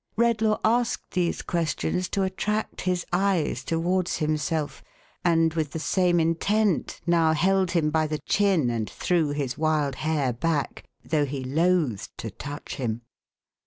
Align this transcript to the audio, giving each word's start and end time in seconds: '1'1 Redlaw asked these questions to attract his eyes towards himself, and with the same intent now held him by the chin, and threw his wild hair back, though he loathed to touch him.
'1'1 0.17 0.17
Redlaw 0.37 0.59
asked 0.65 1.11
these 1.11 1.43
questions 1.43 2.09
to 2.09 2.23
attract 2.23 2.81
his 2.81 3.05
eyes 3.13 3.63
towards 3.63 4.17
himself, 4.17 4.81
and 5.23 5.53
with 5.53 5.69
the 5.73 5.79
same 5.79 6.19
intent 6.19 6.99
now 7.05 7.33
held 7.33 7.69
him 7.69 7.91
by 7.91 8.07
the 8.07 8.17
chin, 8.17 8.71
and 8.71 8.89
threw 8.89 9.29
his 9.29 9.59
wild 9.59 9.93
hair 10.01 10.33
back, 10.33 10.85
though 11.05 11.25
he 11.27 11.43
loathed 11.43 12.09
to 12.17 12.31
touch 12.31 12.77
him. 12.77 13.03